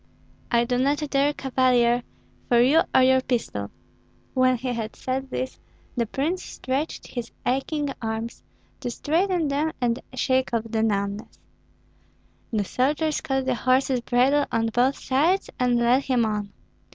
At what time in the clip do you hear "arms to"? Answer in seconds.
8.01-8.89